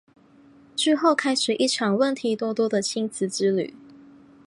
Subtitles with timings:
[0.75, 3.75] 之后开始一场问题多多的亲子之旅。